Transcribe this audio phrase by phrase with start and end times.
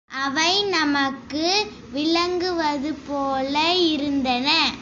[0.09, 1.45] அவை நமக்கு
[1.93, 3.55] விளங்குவதுபோல
[3.69, 4.71] இருந்தன.